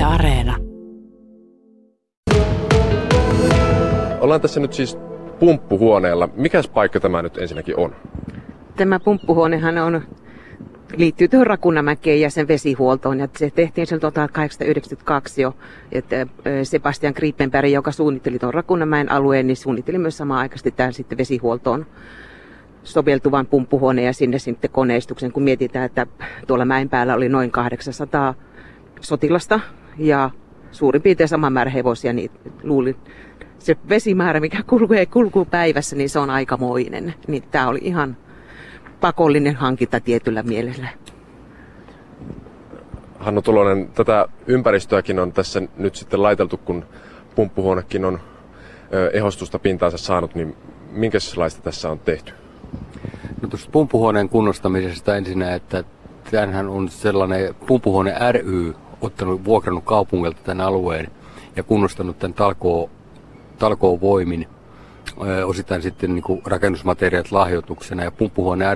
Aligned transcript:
Yle 0.00 0.06
Areena. 0.06 0.56
Ollaan 4.20 4.40
tässä 4.40 4.60
nyt 4.60 4.72
siis 4.72 4.98
pumppuhuoneella. 5.40 6.28
Mikäs 6.36 6.68
paikka 6.68 7.00
tämä 7.00 7.22
nyt 7.22 7.38
ensinnäkin 7.38 7.76
on? 7.76 7.96
Tämä 8.76 9.00
pumppuhuonehan 9.00 9.78
on, 9.78 10.02
liittyy 10.96 11.28
tuohon 11.28 11.46
Rakunamäkeen 11.46 12.20
ja 12.20 12.30
sen 12.30 12.48
vesihuoltoon. 12.48 13.20
Ja 13.20 13.28
se 13.36 13.50
tehtiin 13.50 13.86
sen 13.86 14.00
1892 14.00 15.42
jo. 15.42 15.56
Että 15.92 16.26
Sebastian 16.62 17.14
Krippenberg, 17.14 17.70
joka 17.70 17.92
suunnitteli 17.92 18.38
tuon 18.38 18.54
Rakunamäen 18.54 19.12
alueen, 19.12 19.46
niin 19.46 19.56
suunnitteli 19.56 19.98
myös 19.98 20.16
samaan 20.16 20.40
aikaan 20.40 20.60
tämän 20.76 20.92
sitten 20.92 21.18
vesihuoltoon 21.18 21.86
soveltuvan 22.82 23.46
pumppuhuoneen 23.46 24.06
ja 24.06 24.12
sinne 24.12 24.38
sitten 24.38 24.70
koneistuksen, 24.70 25.32
kun 25.32 25.42
mietitään, 25.42 25.86
että 25.86 26.06
tuolla 26.46 26.64
mäen 26.64 26.88
päällä 26.88 27.14
oli 27.14 27.28
noin 27.28 27.50
800 27.50 28.34
sotilasta 29.00 29.60
ja 29.98 30.30
suurin 30.70 31.02
piirtein 31.02 31.28
sama 31.28 31.50
määrä 31.50 31.70
hevosia, 31.70 32.12
niin 32.12 32.30
luulin, 32.62 32.96
se 33.58 33.76
vesimäärä, 33.88 34.40
mikä 34.40 34.62
kulkuu, 34.66 34.96
kulkuu 35.12 35.44
päivässä, 35.44 35.96
niin 35.96 36.10
se 36.10 36.18
on 36.18 36.30
aikamoinen. 36.30 37.14
Niin 37.26 37.42
tämä 37.50 37.68
oli 37.68 37.78
ihan 37.82 38.16
pakollinen 39.00 39.56
hankinta 39.56 40.00
tietyllä 40.00 40.42
mielellä. 40.42 40.88
Hannu 43.18 43.42
Tulonen, 43.42 43.88
tätä 43.88 44.28
ympäristöäkin 44.46 45.18
on 45.18 45.32
tässä 45.32 45.62
nyt 45.76 45.94
sitten 45.94 46.22
laiteltu, 46.22 46.56
kun 46.56 46.84
pumppuhuonekin 47.34 48.04
on 48.04 48.20
ehostusta 49.12 49.58
pintaansa 49.58 49.98
saanut, 49.98 50.34
niin 50.34 50.56
minkälaista 50.90 51.62
tässä 51.62 51.90
on 51.90 51.98
tehty? 51.98 52.32
No 53.42 53.48
tuosta 53.48 53.70
pumppuhuoneen 53.70 54.28
kunnostamisesta 54.28 55.16
ensinnä, 55.16 55.54
että 55.54 55.84
tämähän 56.30 56.68
on 56.68 56.88
sellainen 56.88 57.54
pumppuhuone 57.66 58.14
ry 58.32 58.74
ottanut, 59.00 59.44
vuokrannut 59.44 59.84
kaupungilta 59.84 60.42
tämän 60.44 60.66
alueen 60.66 61.10
ja 61.56 61.62
kunnostanut 61.62 62.18
tämän 62.18 62.34
talkoo, 62.34 62.90
talkoo 63.58 64.00
voimin 64.00 64.48
osittain 65.44 65.82
sitten 65.82 66.14
niin 66.14 66.22
kuin 66.22 66.42
rakennusmateriaalit 66.44 67.32
lahjoituksena 67.32 68.04
ja 68.04 68.10
pumppuhuone 68.10 68.66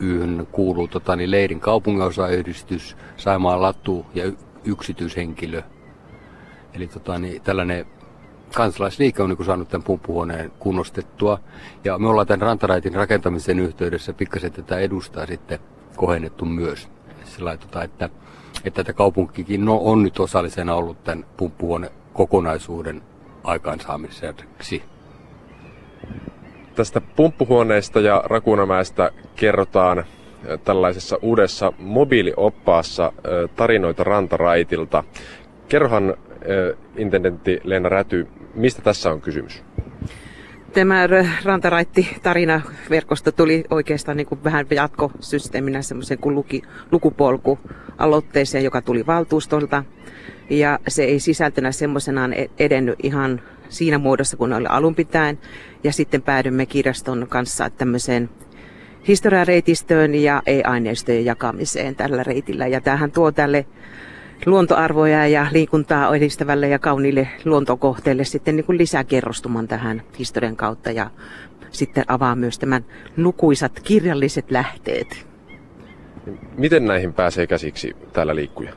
ryhyn 0.00 0.48
kuuluu 0.52 0.88
tota, 0.88 1.16
niin 1.16 1.30
Leirin 1.30 1.60
kaupunginosayhdistys, 1.60 2.96
Saimaan 3.16 3.62
Latu 3.62 4.06
ja 4.14 4.24
y- 4.24 4.36
yksityishenkilö. 4.64 5.62
Eli 6.74 6.86
tota, 6.86 7.18
niin, 7.18 7.42
tällainen 7.42 7.86
kansalaisliike 8.54 9.22
on 9.22 9.28
niin 9.28 9.44
saanut 9.44 9.68
tämän 9.68 9.84
pumppuhuoneen 9.84 10.52
kunnostettua. 10.58 11.40
Ja 11.84 11.98
me 11.98 12.08
ollaan 12.08 12.26
tämän 12.26 12.46
rantaraitin 12.46 12.94
rakentamisen 12.94 13.58
yhteydessä 13.58 14.12
pikkasen 14.12 14.52
tätä 14.52 14.78
edustaa 14.78 15.26
sitten 15.26 15.58
kohennettu 15.96 16.44
myös. 16.44 16.88
Sillä 17.24 17.56
tota, 17.56 17.82
että, 17.82 18.08
että 18.64 18.84
tätä 18.84 18.92
kaupunkikin 18.92 19.64
no, 19.64 19.80
on 19.82 20.02
nyt 20.02 20.20
osallisena 20.20 20.74
ollut 20.74 21.04
tämän 21.04 21.24
pumppuhuoneen 21.36 21.92
kokonaisuuden 22.12 23.02
aikaansaamiseksi. 23.44 24.82
Tästä 26.74 27.00
pumppuhuoneesta 27.00 28.00
ja 28.00 28.22
Rakunamäestä 28.26 29.10
kerrotaan 29.36 30.04
tällaisessa 30.64 31.18
uudessa 31.22 31.72
mobiilioppaassa 31.78 33.12
tarinoita 33.56 34.04
rantaraitilta. 34.04 35.04
Kerrohan 35.68 36.14
intendentti 36.96 37.60
Leena 37.64 37.88
Räty, 37.88 38.28
mistä 38.54 38.82
tässä 38.82 39.10
on 39.10 39.20
kysymys? 39.20 39.62
Tämä 40.74 41.08
rantaraitti 41.44 42.16
tarinaverkosto 42.22 43.32
tuli 43.32 43.64
oikeastaan 43.70 44.16
niin 44.16 44.26
kuin 44.26 44.44
vähän 44.44 44.66
jatkosysteeminä 44.70 45.82
semmoisen 45.82 46.18
kuin 46.18 46.34
luki, 46.34 46.62
lukupolku 46.92 47.58
aloitteeseen, 47.98 48.64
joka 48.64 48.82
tuli 48.82 49.06
valtuustolta. 49.06 49.84
Ja 50.50 50.78
se 50.88 51.04
ei 51.04 51.20
sisältönä 51.20 51.72
semmoisenaan 51.72 52.32
e-, 52.32 52.50
edennyt 52.58 52.98
ihan 53.02 53.40
siinä 53.68 53.98
muodossa, 53.98 54.36
kun 54.36 54.52
oli 54.52 54.66
alun 54.68 54.94
pitäen. 54.94 55.38
Ja 55.84 55.92
sitten 55.92 56.22
päädymme 56.22 56.66
kirjaston 56.66 57.26
kanssa 57.28 57.70
tämmöiseen 57.70 58.30
historiareitistöön 59.08 60.14
ja 60.14 60.42
e-aineistojen 60.46 61.24
jakamiseen 61.24 61.96
tällä 61.96 62.22
reitillä. 62.22 62.66
Ja 62.66 62.80
tämähän 62.80 63.12
tuo 63.12 63.32
tälle 63.32 63.66
luontoarvoja 64.46 65.26
ja 65.26 65.46
liikuntaa 65.52 66.16
edistävälle 66.16 66.68
ja 66.68 66.78
kauniille 66.78 67.28
luontokohteelle 67.44 68.24
sitten 68.24 68.56
niin 68.56 68.64
kuin 68.64 68.78
lisäkerrostuman 68.78 69.68
tähän 69.68 70.02
historian 70.18 70.56
kautta 70.56 70.90
ja 70.90 71.10
sitten 71.70 72.04
avaa 72.08 72.34
myös 72.34 72.58
tämän 72.58 72.84
lukuisat 73.16 73.80
kirjalliset 73.80 74.50
lähteet. 74.50 75.26
Miten 76.58 76.84
näihin 76.84 77.12
pääsee 77.12 77.46
käsiksi 77.46 77.96
täällä 78.12 78.34
liikkuja? 78.34 78.72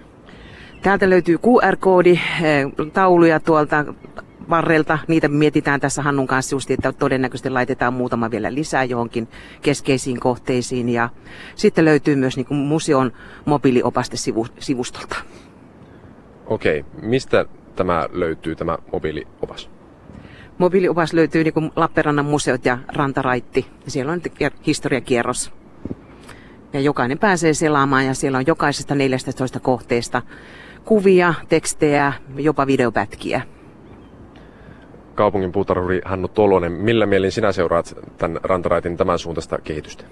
Täältä 0.81 1.09
löytyy 1.09 1.37
QR-koodi, 1.37 2.11
eh, 2.11 2.91
tauluja 2.93 3.39
tuolta 3.39 3.85
varrelta. 4.49 4.99
Niitä 5.07 5.27
mietitään 5.27 5.79
tässä 5.79 6.01
Hannun 6.01 6.27
kanssa 6.27 6.55
just, 6.55 6.71
että 6.71 6.91
todennäköisesti 6.91 7.49
laitetaan 7.49 7.93
muutama 7.93 8.31
vielä 8.31 8.53
lisää 8.53 8.83
johonkin 8.83 9.27
keskeisiin 9.61 10.19
kohteisiin. 10.19 10.89
Ja 10.89 11.09
sitten 11.55 11.85
löytyy 11.85 12.15
myös 12.15 12.37
niin 12.37 12.45
kuin 12.45 12.57
museon 12.57 13.11
mobiiliopaste 13.45 14.17
sivustolta. 14.59 15.15
Okei, 16.45 16.85
mistä 17.01 17.45
tämä 17.75 18.09
löytyy, 18.11 18.55
tämä 18.55 18.77
mobiiliopas? 18.91 19.69
Mobiiliopas 20.57 21.13
löytyy 21.13 21.43
niin 21.43 21.53
kuin 21.53 21.71
Lappeenrannan 21.75 22.25
museot 22.25 22.65
ja 22.65 22.77
Rantaraitti. 22.87 23.65
Siellä 23.87 24.11
on 24.11 24.21
historiakierros. 24.67 25.51
Ja 26.73 26.79
jokainen 26.79 27.19
pääsee 27.19 27.53
selaamaan 27.53 28.05
ja 28.05 28.13
siellä 28.13 28.37
on 28.37 28.47
jokaisesta 28.47 28.95
14 28.95 29.59
kohteesta 29.59 30.21
kuvia, 30.85 31.33
tekstejä, 31.49 32.13
jopa 32.35 32.67
videopätkiä. 32.67 33.41
Kaupungin 35.15 35.51
puutarhuri 35.51 36.01
Hannu 36.05 36.27
Tolonen, 36.27 36.71
millä 36.71 37.05
mielin 37.05 37.31
sinä 37.31 37.51
seuraat 37.51 37.95
tämän 38.17 38.39
Rantaraitin 38.43 38.97
tämän 38.97 39.19
suuntaista 39.19 39.57
kehitystä? 39.57 40.03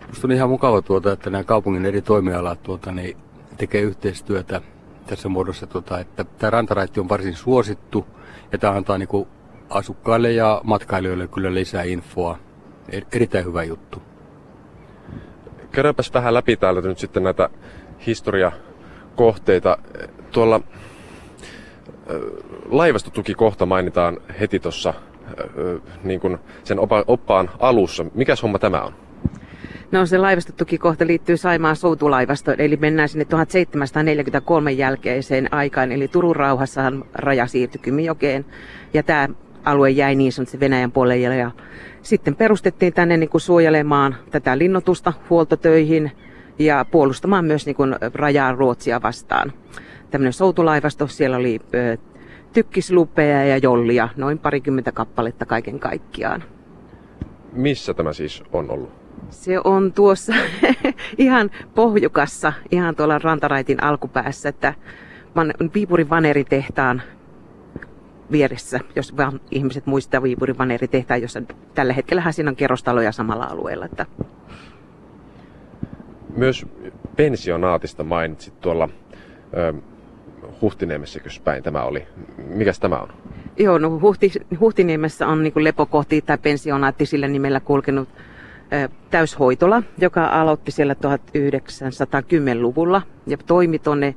Minusta 0.00 0.26
on 0.26 0.32
ihan 0.32 0.50
mukava, 0.50 0.82
tuota, 0.82 1.12
että 1.12 1.30
nämä 1.30 1.44
kaupungin 1.44 1.86
eri 1.86 2.02
toimialat 2.02 2.62
tuota, 2.62 2.92
niin 2.92 3.16
tekee 3.56 3.80
yhteistyötä 3.80 4.60
tässä 5.06 5.28
muodossa, 5.28 5.66
tota, 5.66 6.00
että 6.00 6.24
tämä 6.24 6.50
rantaraitti 6.50 7.00
on 7.00 7.08
varsin 7.08 7.34
suosittu 7.34 8.06
ja 8.52 8.58
tämä 8.58 8.72
antaa 8.72 8.98
niin 8.98 9.08
kuin 9.08 9.28
asukkaille 9.70 10.32
ja 10.32 10.60
matkailijoille 10.64 11.28
kyllä 11.28 11.54
lisää 11.54 11.82
infoa. 11.82 12.38
Er, 12.88 13.04
erittäin 13.12 13.44
hyvä 13.44 13.62
juttu. 13.62 14.02
Käydäänpäs 15.72 16.14
vähän 16.14 16.34
läpi 16.34 16.56
täältä 16.56 16.88
nyt 16.88 16.98
sitten 16.98 17.22
näitä 17.22 17.48
historiakohteita. 18.06 19.78
Tuolla 20.30 20.60
laivastotukikohta 22.70 23.66
mainitaan 23.66 24.16
heti 24.40 24.60
tuossa 24.60 24.94
niin 26.04 26.20
sen 26.64 26.78
oppaan 27.06 27.50
alussa. 27.58 28.04
Mikäs 28.14 28.42
homma 28.42 28.58
tämä 28.58 28.82
on? 28.82 29.03
No 29.92 30.06
se 30.06 30.18
laivastotukikohta 30.18 31.06
liittyy 31.06 31.36
Saimaan 31.36 31.76
soutulaivastoon, 31.76 32.60
eli 32.60 32.76
mennään 32.76 33.08
sinne 33.08 33.24
1743 33.24 34.72
jälkeiseen 34.72 35.54
aikaan, 35.54 35.92
eli 35.92 36.08
Turun 36.08 36.36
rauhassahan 36.36 37.04
raja 37.14 37.46
siirtyi 37.46 37.80
Kymijokeen, 37.80 38.44
ja 38.94 39.02
tämä 39.02 39.28
alue 39.64 39.90
jäi 39.90 40.14
niin 40.14 40.32
sanotusti 40.32 40.60
Venäjän 40.60 40.92
puolelle, 40.92 41.36
ja 41.36 41.50
sitten 42.02 42.36
perustettiin 42.36 42.92
tänne 42.92 43.16
niin 43.16 43.30
kuin 43.30 43.40
suojelemaan 43.40 44.16
tätä 44.30 44.58
linnotusta 44.58 45.12
huoltotöihin 45.30 46.12
ja 46.58 46.86
puolustamaan 46.90 47.44
myös 47.44 47.66
niin 47.66 47.76
kuin 47.76 47.96
rajaa 48.14 48.52
Ruotsia 48.52 49.02
vastaan. 49.02 49.52
Tämmöinen 50.10 50.32
soutulaivasto, 50.32 51.06
siellä 51.06 51.36
oli 51.36 51.60
tykkislupeja 52.52 53.44
ja 53.44 53.56
jollia, 53.56 54.08
noin 54.16 54.38
parikymmentä 54.38 54.92
kappaletta 54.92 55.46
kaiken 55.46 55.80
kaikkiaan. 55.80 56.44
Missä 57.52 57.94
tämä 57.94 58.12
siis 58.12 58.42
on 58.52 58.70
ollut? 58.70 59.03
Se 59.30 59.60
on 59.64 59.92
tuossa 59.92 60.32
ihan 61.18 61.50
pohjukassa, 61.74 62.52
ihan 62.70 62.96
tuolla 62.96 63.18
rantaraitin 63.18 63.82
alkupäässä, 63.82 64.48
että 64.48 64.74
Viipurin 65.74 66.10
vaneritehtaan 66.10 67.02
vieressä, 68.30 68.80
jos 68.96 69.16
vaan 69.16 69.40
ihmiset 69.50 69.86
muistaa 69.86 70.22
Viipurin 70.22 70.58
vaneritehtaan, 70.58 71.22
jossa 71.22 71.42
tällä 71.74 71.92
hetkellä 71.92 72.32
siinä 72.32 72.50
on 72.50 72.56
kerrostaloja 72.56 73.12
samalla 73.12 73.44
alueella. 73.44 73.84
Että... 73.84 74.06
Myös 76.36 76.66
pensionaatista 77.16 78.04
mainitsit 78.04 78.60
tuolla 78.60 78.88
ö, 79.56 79.74
Huhtiniemessäkö 80.60 81.28
päin 81.44 81.62
tämä 81.62 81.82
oli. 81.82 82.06
Mikäs 82.48 82.80
tämä 82.80 82.98
on? 82.98 83.08
Joo, 83.56 83.78
no 83.78 84.00
Huhti, 84.00 84.32
Huhtiniemessä 84.60 85.26
on 85.26 85.42
niin 85.42 85.52
lepokohti 85.56 86.22
tai 86.22 86.38
pensionaatti 86.38 87.06
sillä 87.06 87.28
nimellä 87.28 87.60
kulkenut 87.60 88.08
täyshoitola, 89.10 89.82
joka 89.98 90.26
aloitti 90.26 90.70
siellä 90.70 90.94
1910-luvulla 90.94 93.02
ja 93.26 93.36
toimi 93.36 93.78
tuonne 93.78 94.14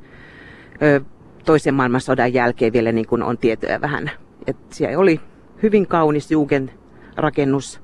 toisen 1.45 1.73
maailmansodan 1.73 2.33
jälkeen 2.33 2.73
vielä 2.73 2.91
niin 2.91 3.07
kuin 3.07 3.23
on 3.23 3.37
tietoja 3.37 3.81
vähän. 3.81 4.11
Et 4.47 4.57
siellä 4.69 4.99
oli 4.99 5.19
hyvin 5.63 5.87
kaunis 5.87 6.31
Jugend 6.31 6.69
rakennus 7.15 7.81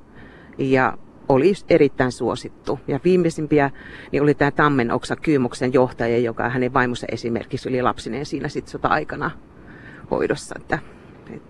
ja 0.57 0.97
oli 1.29 1.53
erittäin 1.69 2.11
suosittu. 2.11 2.79
Ja 2.87 2.99
viimeisimpiä 3.03 3.71
niin 4.11 4.23
oli 4.23 4.33
tämä 4.33 4.51
Tammen 4.51 4.91
Oksa 4.91 5.15
Kyymoksen 5.15 5.73
johtaja, 5.73 6.17
joka 6.17 6.49
hänen 6.49 6.73
vaimonsa 6.73 7.07
esimerkiksi 7.11 7.69
oli 7.69 7.81
lapsineen 7.81 8.25
siinä 8.25 8.49
sitten 8.49 8.71
sota-aikana 8.71 9.31
hoidossa. 10.11 10.55
Että, 10.59 10.79
et, 11.33 11.41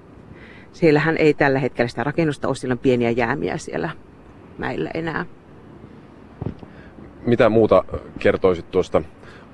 siellähän 0.71 1.17
ei 1.17 1.33
tällä 1.33 1.59
hetkellä 1.59 1.89
sitä 1.89 2.03
rakennusta 2.03 2.47
ole, 2.47 2.55
siellä 2.55 2.73
on 2.73 2.79
pieniä 2.79 3.09
jäämiä 3.09 3.57
siellä 3.57 3.89
mäillä 4.57 4.91
enää. 4.94 5.25
Mitä 7.25 7.50
muuta 7.50 7.83
kertoisit 8.19 8.71
tuosta 8.71 9.01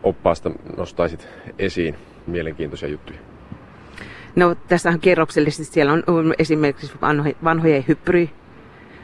oppaasta, 0.04 0.52
nostaisit 0.78 1.28
esiin 1.60 1.96
mielenkiintoisia 2.28 2.90
juttuja? 2.90 3.20
No 4.36 4.56
tässä 4.56 4.90
on 4.90 5.00
kerroksellisesti, 5.00 5.74
siellä 5.74 5.94
on 5.94 6.34
esimerkiksi 6.40 6.94
vanhojen 7.44 7.86
hyppyri, 7.88 8.30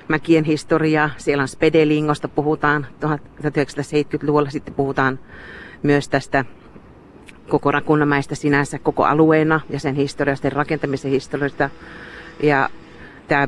mäkien 0.08 0.44
historiaa, 0.44 1.10
siellä 1.18 1.42
on 1.42 1.48
Spedelingosta 1.48 2.28
puhutaan, 2.28 2.88
1970-luvulla 3.06 4.50
sitten 4.50 4.74
puhutaan 4.74 5.20
myös 5.84 6.10
tästä 6.10 6.46
koko 7.50 7.72
Rakunnamäistä 7.72 8.36
sinänsä 8.36 8.80
koko 8.80 9.04
alueena 9.04 9.60
ja 9.70 9.80
sen 9.80 9.96
historiasta, 9.96 10.42
sen 10.42 10.52
rakentamisen 10.52 11.12
historiasta. 11.12 11.70
Ja 12.44 12.70
tämä 13.28 13.48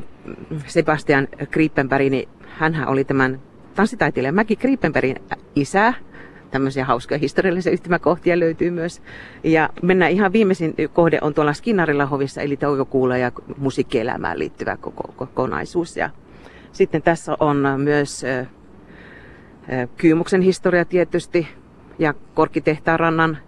Sebastian 0.66 1.28
Krippenberg, 1.50 2.10
niin 2.10 2.28
hänhän 2.58 2.88
oli 2.88 3.04
tämän 3.04 3.40
tanssitaiteilija 3.74 4.32
Mäki 4.32 4.56
Krippenbergin 4.56 5.16
isä, 5.56 5.94
tämmöisiä 6.50 6.84
hauskoja 6.84 7.18
historiallisia 7.18 7.72
yhtymäkohtia 7.72 8.38
löytyy 8.38 8.70
myös. 8.70 9.02
Ja 9.44 9.70
mennään 9.82 10.12
ihan 10.12 10.32
viimeisin 10.32 10.74
kohde 10.92 11.18
on 11.22 11.34
tuolla 11.34 11.52
Skinnarilla 11.52 12.06
hovissa, 12.06 12.42
eli 12.42 12.56
toukokuulla 12.56 13.16
ja 13.16 13.32
musiikkielämään 13.56 14.38
liittyvä 14.38 14.76
koko, 14.76 15.12
kokonaisuus. 15.16 15.96
Ja 15.96 16.10
sitten 16.72 17.02
tässä 17.02 17.36
on 17.40 17.66
myös 17.76 18.22
Kyymuksen 19.96 20.42
historia 20.42 20.84
tietysti 20.84 21.48
ja 21.98 22.14
Korkkitehtaan 22.34 23.00
rannan 23.00 23.38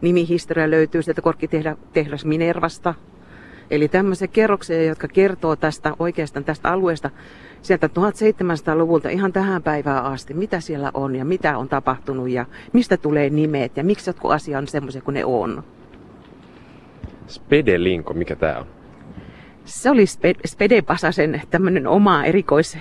nimihistoria 0.00 0.70
löytyy 0.70 1.02
sieltä 1.02 1.22
Korkkitehdas 1.22 2.24
Minervasta. 2.24 2.94
Eli 3.70 3.88
tämmöisiä 3.88 4.28
kerroksia, 4.28 4.84
jotka 4.84 5.08
kertoo 5.08 5.56
tästä 5.56 5.92
oikeastaan 5.98 6.44
tästä 6.44 6.72
alueesta 6.72 7.10
sieltä 7.62 7.86
1700-luvulta 7.86 9.08
ihan 9.08 9.32
tähän 9.32 9.62
päivään 9.62 10.04
asti, 10.04 10.34
mitä 10.34 10.60
siellä 10.60 10.90
on 10.94 11.16
ja 11.16 11.24
mitä 11.24 11.58
on 11.58 11.68
tapahtunut 11.68 12.28
ja 12.28 12.46
mistä 12.72 12.96
tulee 12.96 13.30
nimet 13.30 13.76
ja 13.76 13.84
miksi 13.84 14.10
jotkut 14.10 14.32
asiat 14.32 14.58
on 14.58 14.68
semmoisia 14.68 15.02
kuin 15.02 15.14
ne 15.14 15.24
on. 15.24 15.64
Spedelinko, 17.26 18.14
mikä 18.14 18.36
tämä 18.36 18.58
on? 18.58 18.66
Se 19.64 19.90
oli 19.90 20.04
Spe- 20.04 20.40
Spedepasasen 20.46 21.42
tämmöinen 21.50 21.86
oma 21.86 22.24
erikois 22.24 22.78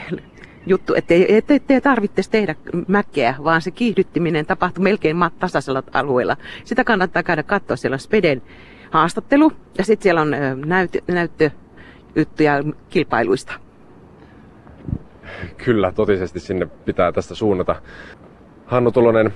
juttu, 0.66 0.94
että 0.94 1.14
ei, 1.14 1.36
et, 1.36 1.52
et, 1.52 1.72
et 1.72 1.84
tarvitse 1.84 2.22
tehdä 2.32 2.56
mäkeä, 2.88 3.36
vaan 3.44 3.62
se 3.62 3.72
kiihdyttiminen 3.72 4.46
tapahtuu 4.46 4.84
melkein 4.84 5.18
tasaisella 5.40 5.84
alueella. 5.94 6.38
Sitä 6.64 6.84
kannattaa 6.84 7.24
käydä 7.24 7.44
katsoa, 7.44 7.78
siellä 7.78 7.98
Speden 7.98 8.42
haastattelu 8.92 9.52
ja 9.78 9.86
sitten 9.86 10.04
siellä 10.04 10.22
on 10.22 10.36
näyttö, 10.66 11.00
näyttöjuttuja 11.08 12.54
kilpailuista. 12.90 13.54
Kyllä, 15.66 15.92
totisesti 15.92 16.40
sinne 16.40 16.66
pitää 16.66 17.12
tästä 17.12 17.36
suunnata. 17.36 17.76
Hannu 18.66 18.92
Tulonen, 18.92 19.34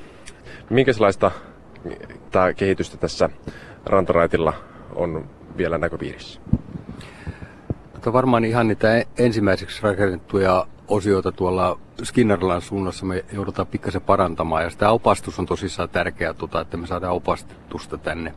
minkälaista 0.69 1.31
tämä 2.31 2.53
kehitystä 2.53 2.97
tässä 2.97 3.29
rantaraitilla 3.85 4.53
on 4.95 5.29
vielä 5.57 5.77
näköpiirissä? 5.77 6.41
Mutta 7.93 8.13
varmaan 8.13 8.45
ihan 8.45 8.67
niitä 8.67 9.03
ensimmäiseksi 9.17 9.83
rakennettuja 9.83 10.67
osioita 10.87 11.31
tuolla 11.31 11.79
Skinnarilan 12.03 12.61
suunnassa 12.61 13.05
me 13.05 13.25
joudutaan 13.33 13.67
pikkasen 13.67 14.01
parantamaan. 14.01 14.63
Ja 14.63 14.69
sitä 14.69 14.91
opastus 14.91 15.39
on 15.39 15.45
tosissaan 15.45 15.89
tärkeää, 15.89 16.33
tota, 16.33 16.61
että 16.61 16.77
me 16.77 16.87
saadaan 16.87 17.13
opastusta 17.13 17.97
tänne. 17.97 18.33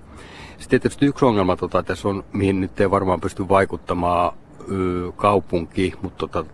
Sitten 0.58 0.81
tietysti 0.81 1.06
yksi 1.06 1.25
ongelma 1.25 1.56
tota, 1.56 1.82
tässä 1.82 2.08
on, 2.08 2.25
mihin 2.32 2.61
nyt 2.61 2.81
ei 2.81 2.91
varmaan 2.91 3.20
pysty 3.20 3.49
vaikuttamaan 3.49 4.32
ö, 4.73 5.12
kaupunki, 5.17 5.93
mutta 6.02 6.26
tota, 6.29 6.50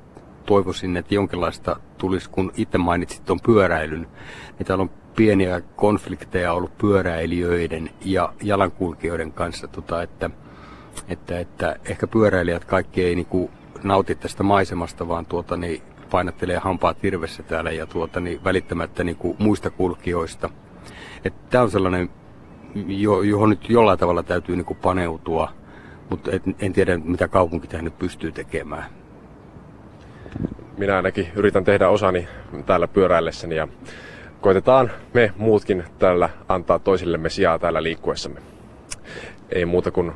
toivoisin, 0.46 0.96
että 0.96 1.14
jonkinlaista 1.14 1.76
tulisi, 1.98 2.30
kun 2.30 2.52
itse 2.56 2.78
mainitsit 2.78 3.24
tuon 3.24 3.40
pyöräilyn, 3.40 4.06
niin 4.58 4.66
täällä 4.66 4.82
on 4.82 4.90
pieniä 5.16 5.60
konflikteja 5.76 6.52
ollut 6.52 6.78
pyöräilijöiden 6.78 7.90
ja 8.04 8.32
jalankulkijoiden 8.42 9.32
kanssa, 9.32 9.68
tota, 9.68 10.02
että, 10.02 10.30
että, 11.08 11.38
että 11.38 11.76
ehkä 11.84 12.06
pyöräilijät 12.06 12.64
kaikki 12.64 13.04
ei 13.04 13.14
niinku 13.14 13.50
nauti 13.82 14.14
tästä 14.14 14.42
maisemasta, 14.42 15.08
vaan 15.08 15.26
tuota, 15.26 15.56
niin 15.56 15.82
painattelee 16.10 16.58
hampaa 16.58 16.94
tirvessä 16.94 17.42
täällä 17.42 17.70
ja 17.70 17.86
tuota, 17.86 18.20
niin 18.20 18.44
välittämättä 18.44 19.04
niinku 19.04 19.36
muista 19.38 19.70
kulkijoista. 19.70 20.50
Tämä 21.50 21.64
on 21.64 21.70
sellainen, 21.70 22.10
johon 23.22 23.50
nyt 23.50 23.70
jollain 23.70 23.98
tavalla 23.98 24.22
täytyy 24.22 24.56
niinku 24.56 24.74
paneutua, 24.74 25.52
mutta 26.10 26.30
en 26.60 26.72
tiedä, 26.72 26.98
mitä 26.98 27.28
kaupunki 27.28 27.66
tähän 27.66 27.84
nyt 27.84 27.98
pystyy 27.98 28.32
tekemään 28.32 29.00
minä 30.80 30.96
ainakin 30.96 31.28
yritän 31.36 31.64
tehdä 31.64 31.88
osani 31.88 32.28
täällä 32.66 32.88
pyöräillessäni 32.88 33.56
ja 33.56 33.68
koitetaan 34.40 34.90
me 35.14 35.32
muutkin 35.36 35.84
täällä 35.98 36.28
antaa 36.48 36.78
toisillemme 36.78 37.28
sijaa 37.28 37.58
täällä 37.58 37.82
liikkuessamme. 37.82 38.40
Ei 39.50 39.64
muuta 39.64 39.90
kuin 39.90 40.12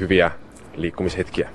hyviä 0.00 0.30
liikkumishetkiä. 0.74 1.50